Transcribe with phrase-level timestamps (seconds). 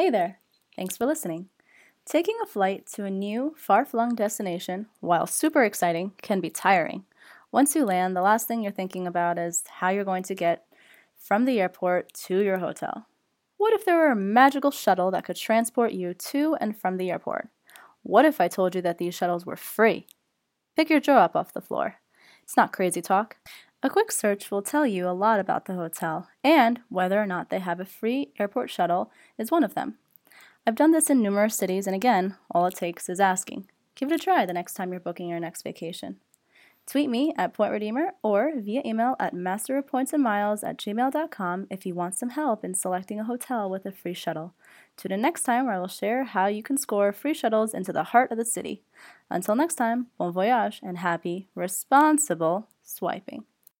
[0.00, 0.38] Hey there!
[0.76, 1.50] Thanks for listening.
[2.06, 7.04] Taking a flight to a new, far flung destination, while super exciting, can be tiring.
[7.52, 10.64] Once you land, the last thing you're thinking about is how you're going to get
[11.18, 13.08] from the airport to your hotel.
[13.58, 17.10] What if there were a magical shuttle that could transport you to and from the
[17.10, 17.50] airport?
[18.02, 20.06] What if I told you that these shuttles were free?
[20.76, 21.96] Pick your jaw up off the floor.
[22.42, 23.36] It's not crazy talk.
[23.82, 27.48] A quick search will tell you a lot about the hotel, and whether or not
[27.48, 29.94] they have a free airport shuttle is one of them.
[30.66, 33.70] I've done this in numerous cities, and again, all it takes is asking.
[33.94, 36.16] Give it a try the next time you're booking your next vacation.
[36.86, 42.16] Tweet me at Point Redeemer or via email at masterofpointsandmiles at gmail.com if you want
[42.16, 44.54] some help in selecting a hotel with a free shuttle.
[44.96, 47.92] Tune in next time where I will share how you can score free shuttles into
[47.92, 48.82] the heart of the city.
[49.30, 53.44] Until next time, bon voyage and happy, responsible swiping.